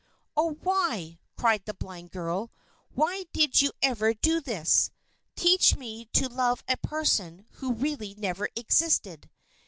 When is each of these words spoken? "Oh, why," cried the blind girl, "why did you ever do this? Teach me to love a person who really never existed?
"Oh, 0.35 0.53
why," 0.63 1.19
cried 1.37 1.63
the 1.65 1.75
blind 1.75 2.09
girl, 2.09 2.51
"why 2.95 3.25
did 3.33 3.61
you 3.61 3.71
ever 3.83 4.15
do 4.15 4.41
this? 4.41 4.89
Teach 5.35 5.75
me 5.75 6.05
to 6.13 6.27
love 6.27 6.63
a 6.67 6.77
person 6.77 7.45
who 7.59 7.73
really 7.73 8.15
never 8.17 8.49
existed? 8.55 9.29